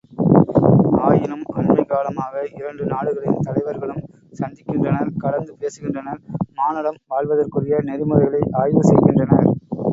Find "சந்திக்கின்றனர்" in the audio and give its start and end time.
4.39-5.13